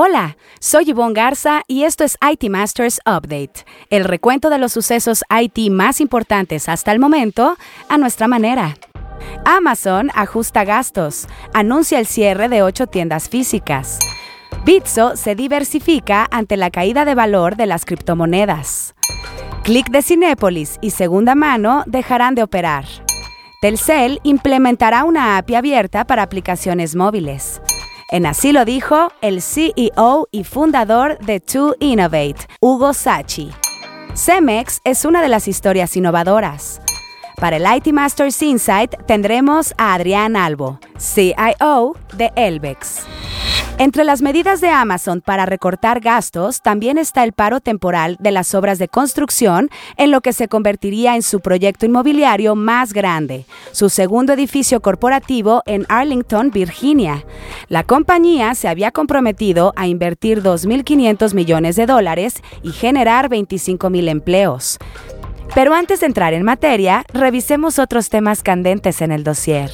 [0.00, 5.24] Hola, soy Yvonne Garza y esto es IT Masters Update, el recuento de los sucesos
[5.28, 7.56] IT más importantes hasta el momento
[7.88, 8.76] a nuestra manera.
[9.44, 13.98] Amazon ajusta gastos, anuncia el cierre de ocho tiendas físicas.
[14.64, 18.94] Bitso se diversifica ante la caída de valor de las criptomonedas.
[19.64, 22.84] Click de Cinépolis y Segunda Mano dejarán de operar.
[23.60, 27.60] Telcel implementará una API abierta para aplicaciones móviles.
[28.10, 33.50] En así lo dijo el CEO y fundador de 2Innovate, Hugo Sachi.
[34.14, 36.80] Cemex es una de las historias innovadoras.
[37.36, 43.06] Para el IT Masters Insight tendremos a Adrián Albo, CIO de Elbex.
[43.80, 48.52] Entre las medidas de Amazon para recortar gastos también está el paro temporal de las
[48.56, 53.88] obras de construcción en lo que se convertiría en su proyecto inmobiliario más grande, su
[53.88, 57.24] segundo edificio corporativo en Arlington, Virginia.
[57.68, 64.78] La compañía se había comprometido a invertir 2.500 millones de dólares y generar 25.000 empleos.
[65.54, 69.70] Pero antes de entrar en materia, revisemos otros temas candentes en el dossier.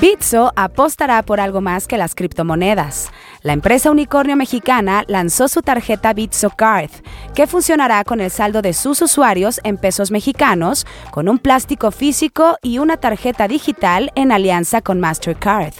[0.00, 3.10] Bitso apostará por algo más que las criptomonedas.
[3.42, 6.90] La empresa unicornio mexicana lanzó su tarjeta Bitso Card,
[7.34, 12.56] que funcionará con el saldo de sus usuarios en pesos mexicanos, con un plástico físico
[12.62, 15.74] y una tarjeta digital en alianza con Mastercard.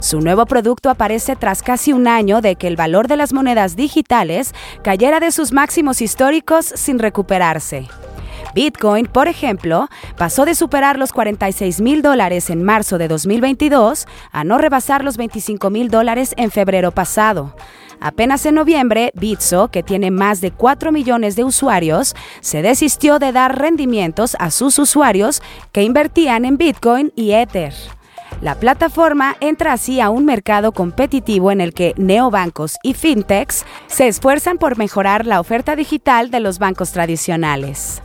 [0.00, 3.76] Su nuevo producto aparece tras casi un año de que el valor de las monedas
[3.76, 7.88] digitales cayera de sus máximos históricos sin recuperarse.
[8.54, 14.44] Bitcoin, por ejemplo, pasó de superar los 46 mil dólares en marzo de 2022 a
[14.44, 17.56] no rebasar los 25 mil dólares en febrero pasado.
[18.00, 23.32] Apenas en noviembre, Bitso, que tiene más de 4 millones de usuarios, se desistió de
[23.32, 27.74] dar rendimientos a sus usuarios que invertían en Bitcoin y Ether.
[28.40, 34.06] La plataforma entra así a un mercado competitivo en el que neobancos y fintechs se
[34.06, 38.02] esfuerzan por mejorar la oferta digital de los bancos tradicionales.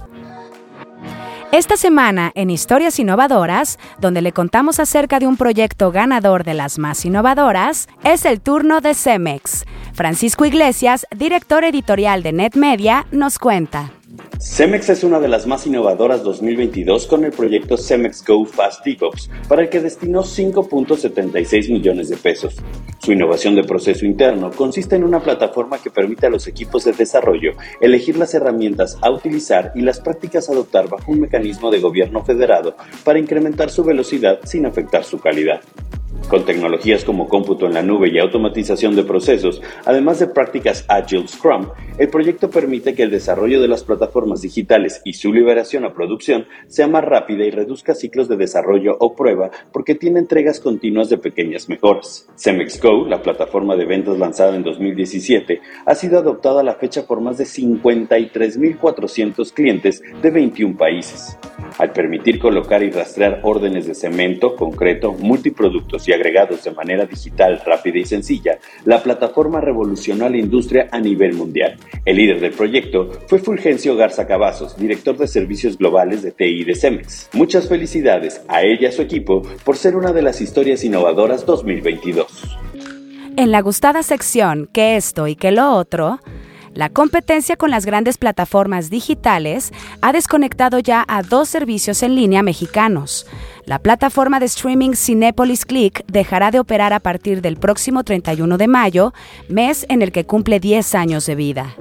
[1.51, 6.77] Esta semana en Historias Innovadoras, donde le contamos acerca de un proyecto ganador de las
[6.77, 9.65] más innovadoras, es el turno de Cemex.
[9.93, 13.91] Francisco Iglesias, director editorial de NetMedia, nos cuenta.
[14.39, 19.29] Cemex es una de las más innovadoras 2022 con el proyecto Cemex Go Fast DevOps,
[19.47, 22.55] para el que destinó 5.76 millones de pesos.
[22.97, 26.93] Su innovación de proceso interno consiste en una plataforma que permite a los equipos de
[26.93, 31.79] desarrollo elegir las herramientas a utilizar y las prácticas a adoptar bajo un mecanismo de
[31.79, 35.61] gobierno federado para incrementar su velocidad sin afectar su calidad.
[36.29, 41.27] Con tecnologías como cómputo en la nube y automatización de procesos, además de prácticas Agile
[41.27, 43.98] Scrum, el proyecto permite que el desarrollo de las plataformas
[44.41, 49.15] digitales y su liberación a producción sea más rápida y reduzca ciclos de desarrollo o
[49.15, 52.27] prueba porque tiene entregas continuas de pequeñas mejoras.
[52.37, 57.05] Cemex Go, la plataforma de ventas lanzada en 2017, ha sido adoptada a la fecha
[57.05, 61.37] por más de 53.400 clientes de 21 países.
[61.79, 67.61] Al permitir colocar y rastrear órdenes de cemento, concreto, multiproductos y agregados de manera digital,
[67.65, 71.77] rápida y sencilla, la plataforma revolucionó a la industria a nivel mundial.
[72.03, 76.75] El líder del proyecto fue Fulgencio Garza Cavazos, director de servicios globales de TI de
[76.75, 77.29] Cemex.
[77.31, 81.45] Muchas felicidades a ella y a su equipo por ser una de las historias innovadoras
[81.45, 82.59] 2022.
[83.37, 86.19] En la gustada sección que esto y que lo otro,
[86.73, 89.71] la competencia con las grandes plataformas digitales
[90.01, 93.25] ha desconectado ya a dos servicios en línea mexicanos.
[93.65, 98.67] La plataforma de streaming Cinepolis Click dejará de operar a partir del próximo 31 de
[98.67, 99.13] mayo,
[99.47, 101.75] mes en el que cumple 10 años de vida.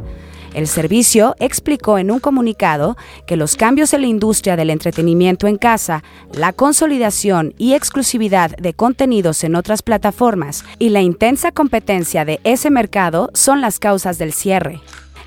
[0.59, 2.97] El servicio explicó en un comunicado
[3.29, 6.03] que los cambios en la industria del entretenimiento en casa,
[6.33, 12.71] la consolidación y exclusividad de contenidos en otras plataformas y la intensa competencia de ese
[12.71, 14.81] mercado son las causas del cierre.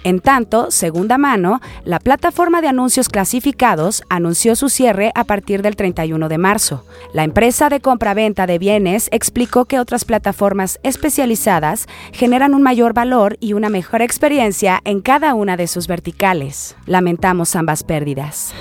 [0.03, 5.75] En tanto, segunda mano, la plataforma de anuncios clasificados anunció su cierre a partir del
[5.75, 6.85] 31 de marzo.
[7.13, 13.37] La empresa de compra-venta de bienes explicó que otras plataformas especializadas generan un mayor valor
[13.39, 16.75] y una mejor experiencia en cada una de sus verticales.
[16.85, 18.53] Lamentamos ambas pérdidas.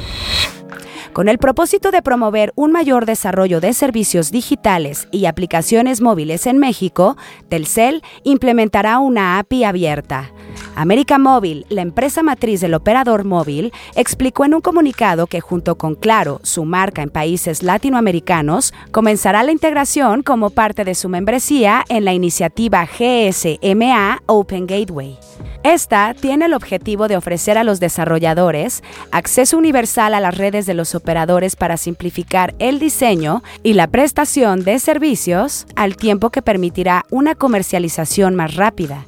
[1.21, 6.57] Con el propósito de promover un mayor desarrollo de servicios digitales y aplicaciones móviles en
[6.57, 7.19] México,
[7.51, 10.31] Telcel implementará una API abierta.
[10.77, 15.95] América Móvil, la empresa matriz del operador móvil, explicó en un comunicado que junto con
[15.95, 22.07] Claro, su marca en países latinoamericanos, comenzará la integración como parte de su membresía en
[22.07, 25.19] la iniciativa GSMA Open Gateway.
[25.63, 30.73] Esta tiene el objetivo de ofrecer a los desarrolladores acceso universal a las redes de
[30.73, 37.05] los operadores para simplificar el diseño y la prestación de servicios al tiempo que permitirá
[37.11, 39.05] una comercialización más rápida.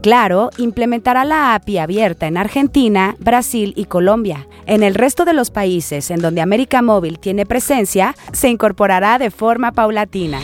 [0.00, 4.46] Claro, implementará la API abierta en Argentina, Brasil y Colombia.
[4.66, 9.30] En el resto de los países en donde América Móvil tiene presencia, se incorporará de
[9.32, 10.38] forma paulatina.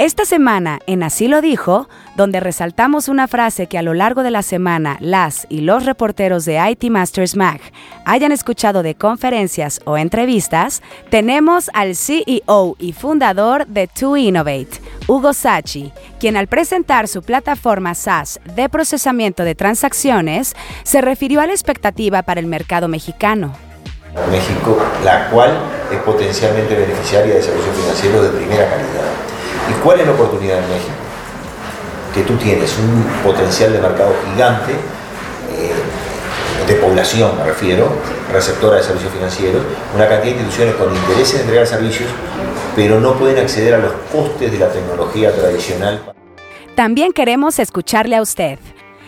[0.00, 4.30] Esta semana, en Así lo dijo, donde resaltamos una frase que a lo largo de
[4.30, 7.60] la semana las y los reporteros de IT Masters Mag
[8.04, 15.92] hayan escuchado de conferencias o entrevistas, tenemos al CEO y fundador de 2Innovate, Hugo Sachi,
[16.20, 22.22] quien al presentar su plataforma SaaS de procesamiento de transacciones, se refirió a la expectativa
[22.22, 23.54] para el mercado mexicano.
[24.30, 25.58] México, la cual
[25.90, 29.10] es potencialmente beneficiaria de servicios financieros de primera calidad.
[29.70, 31.03] ¿Y cuál es la oportunidad en México?
[32.14, 37.88] Que tú tienes un potencial de mercado gigante, eh, de población me refiero,
[38.32, 39.62] receptora de servicios financieros,
[39.94, 42.08] una cantidad de instituciones con interés en entregar servicios,
[42.74, 46.14] pero no pueden acceder a los costes de la tecnología tradicional.
[46.74, 48.58] También queremos escucharle a usted.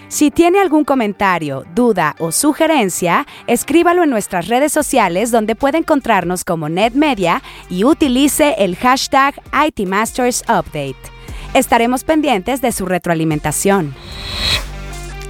[0.08, 6.44] Si tiene algún comentario, duda o sugerencia, escríbalo en nuestras redes sociales donde puede encontrarnos
[6.44, 9.34] como NetMedia y utilice el hashtag
[9.66, 11.15] ITMastersUpdate.
[11.54, 13.94] Estaremos pendientes de su retroalimentación.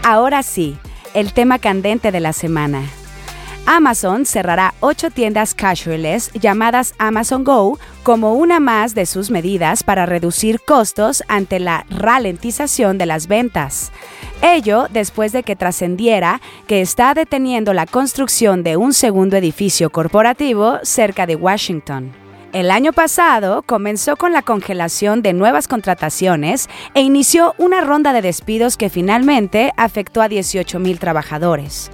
[0.02, 0.76] Ahora sí,
[1.14, 2.82] el tema candente de la semana.
[3.66, 10.06] Amazon cerrará ocho tiendas casuales llamadas Amazon Go como una más de sus medidas para
[10.06, 13.90] reducir costos ante la ralentización de las ventas.
[14.40, 20.78] Ello después de que trascendiera que está deteniendo la construcción de un segundo edificio corporativo
[20.84, 22.25] cerca de Washington.
[22.56, 28.22] El año pasado comenzó con la congelación de nuevas contrataciones e inició una ronda de
[28.22, 31.90] despidos que finalmente afectó a 18.000 trabajadores.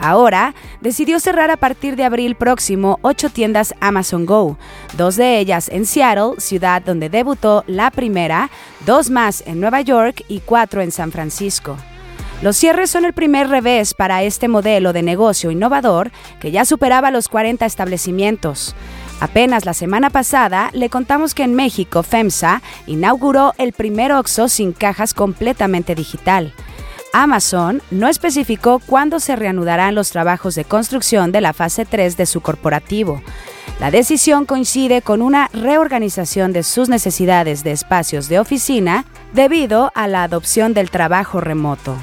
[0.00, 4.58] Ahora decidió cerrar a partir de abril próximo ocho tiendas Amazon Go,
[4.98, 8.50] dos de ellas en Seattle, ciudad donde debutó la primera,
[8.84, 11.78] dos más en Nueva York y cuatro en San Francisco.
[12.42, 17.10] Los cierres son el primer revés para este modelo de negocio innovador que ya superaba
[17.12, 18.74] los 40 establecimientos.
[19.22, 24.72] Apenas la semana pasada le contamos que en México FEMSA inauguró el primer OXO sin
[24.72, 26.52] cajas completamente digital.
[27.12, 32.26] Amazon no especificó cuándo se reanudarán los trabajos de construcción de la fase 3 de
[32.26, 33.22] su corporativo.
[33.78, 40.08] La decisión coincide con una reorganización de sus necesidades de espacios de oficina debido a
[40.08, 41.96] la adopción del trabajo remoto.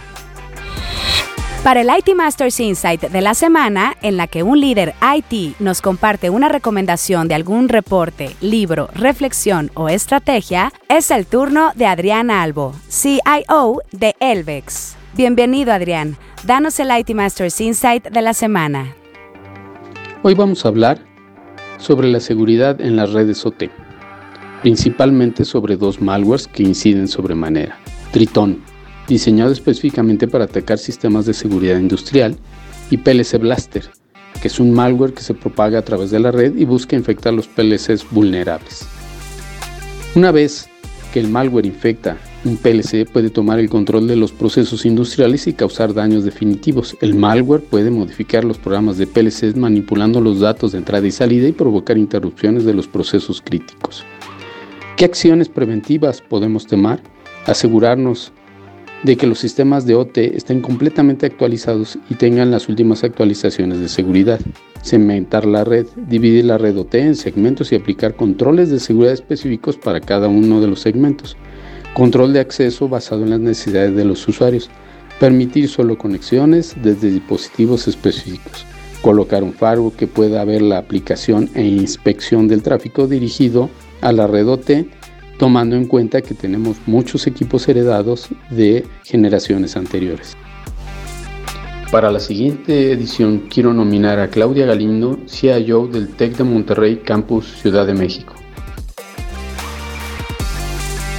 [1.64, 5.82] Para el IT Masters Insight de la semana, en la que un líder IT nos
[5.82, 12.32] comparte una recomendación de algún reporte, libro, reflexión o estrategia, es el turno de Adrián
[12.32, 14.96] Albo, CIO de Elvex.
[15.18, 16.16] Bienvenido Adrián,
[16.48, 18.96] danos el IT Masters Insight de la semana.
[20.24, 21.00] Hoy vamos a hablar
[21.78, 23.66] sobre la seguridad en las redes OT,
[24.62, 27.78] principalmente sobre dos malwares que inciden sobremanera.
[28.14, 28.64] Triton,
[29.10, 32.38] diseñado específicamente para atacar sistemas de seguridad industrial,
[32.92, 33.90] y PLC Blaster,
[34.42, 37.34] que es un malware que se propaga a través de la red y busca infectar
[37.34, 38.86] los PLCs vulnerables.
[40.16, 40.70] Una vez
[41.14, 45.54] que el malware infecta un PLC puede tomar el control de los procesos industriales y
[45.54, 46.96] causar daños definitivos.
[47.02, 51.50] El malware puede modificar los programas de PLC manipulando los datos de entrada y salida
[51.50, 54.06] y provocar interrupciones de los procesos críticos.
[54.96, 57.02] ¿Qué acciones preventivas podemos tomar?
[57.46, 58.32] Asegurarnos
[59.04, 63.88] de que los sistemas de OT estén completamente actualizados y tengan las últimas actualizaciones de
[63.88, 64.40] seguridad.
[64.82, 69.78] Segmentar la red, dividir la red OT en segmentos y aplicar controles de seguridad específicos
[69.78, 71.38] para cada uno de los segmentos.
[71.94, 74.70] Control de acceso basado en las necesidades de los usuarios.
[75.20, 78.66] Permitir solo conexiones desde dispositivos específicos.
[79.02, 83.70] Colocar un firewall que pueda ver la aplicación e inspección del tráfico dirigido
[84.02, 84.88] a la red OT,
[85.40, 90.38] tomando en cuenta que tenemos muchos equipos heredados de generaciones anteriores.
[91.92, 97.48] Para la siguiente edición quiero nominar a Claudia Galindo, CIO del TEC de Monterrey Campus
[97.62, 98.36] Ciudad de México.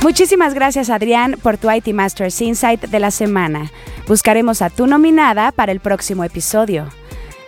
[0.03, 3.73] Muchísimas gracias Adrián por tu IT Masters Insight de la semana.
[4.07, 6.89] Buscaremos a tu nominada para el próximo episodio.